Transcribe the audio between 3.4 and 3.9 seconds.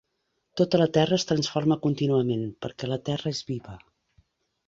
viva.